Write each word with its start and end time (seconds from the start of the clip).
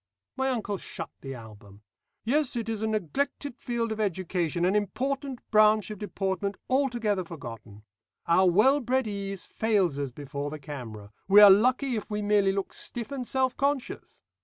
My 0.35 0.49
uncle 0.49 0.79
shut 0.79 1.11
the 1.21 1.35
album. 1.35 1.83
"Yes, 2.23 2.55
it 2.55 2.67
is 2.67 2.81
a 2.81 2.87
neglected 2.87 3.55
field 3.59 3.91
of 3.91 3.99
education, 3.99 4.65
an 4.65 4.75
important 4.75 5.41
branch 5.51 5.91
of 5.91 5.99
deportment 5.99 6.57
altogether 6.67 7.23
forgotten. 7.23 7.83
Our 8.25 8.49
well 8.49 8.79
bred 8.79 9.05
ease 9.05 9.45
fails 9.45 9.99
us 9.99 10.09
before 10.09 10.49
the 10.49 10.57
camera; 10.57 11.11
we 11.27 11.39
are 11.39 11.51
lucky 11.51 11.95
if 11.97 12.09
we 12.09 12.23
merely 12.23 12.51
look 12.51 12.73
stiff 12.73 13.11
and 13.11 13.27
self 13.27 13.55
conscious. 13.57 14.23